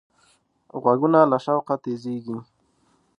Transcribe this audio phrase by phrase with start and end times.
[0.81, 2.37] غوږونه له شوقه تیزېږي